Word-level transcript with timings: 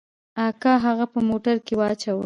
اکا 0.47 0.73
هغه 0.85 1.05
په 1.13 1.19
موټر 1.29 1.55
کښې 1.65 1.75
واچاوه. 1.79 2.19